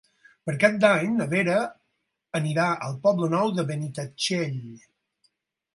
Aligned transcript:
Per 0.49 0.53
Cap 0.61 0.77
d'Any 0.83 1.11
na 1.17 1.27
Vera 1.33 1.57
anirà 2.41 2.67
al 2.87 2.99
Poble 3.05 3.33
Nou 3.35 3.55
de 3.61 3.69
Benitatxell. 3.73 4.61